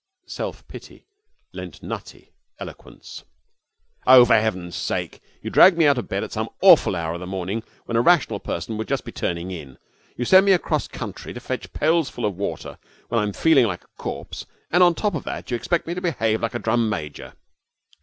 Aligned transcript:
Self 0.25 0.67
pity 0.67 1.05
lent 1.53 1.83
Nutty 1.83 2.33
eloquence. 2.57 3.23
'For 4.03 4.25
Heaven's 4.25 4.75
sake! 4.75 5.21
You 5.43 5.51
drag 5.51 5.77
me 5.77 5.85
out 5.85 5.99
of 5.99 6.07
bed 6.09 6.23
at 6.23 6.31
some 6.31 6.49
awful 6.59 6.95
hour 6.95 7.13
of 7.13 7.19
the 7.19 7.27
morning 7.27 7.61
when 7.85 7.95
a 7.95 8.01
rational 8.01 8.39
person 8.39 8.77
would 8.79 8.87
just 8.87 9.03
be 9.05 9.11
turning 9.11 9.51
in; 9.51 9.77
you 10.17 10.25
send 10.25 10.47
me 10.47 10.53
across 10.53 10.87
country 10.87 11.33
to 11.35 11.39
fetch 11.39 11.71
pailfuls 11.71 12.25
of 12.25 12.35
water 12.35 12.79
when 13.09 13.19
I'm 13.19 13.31
feeling 13.31 13.67
like 13.67 13.83
a 13.83 13.87
corpse; 13.99 14.47
and 14.71 14.81
on 14.81 14.95
top 14.95 15.13
of 15.13 15.23
that 15.25 15.51
you 15.51 15.55
expect 15.55 15.85
me 15.85 15.93
to 15.93 16.01
behave 16.01 16.41
like 16.41 16.55
a 16.55 16.57
drum 16.57 16.89
major!' 16.89 17.33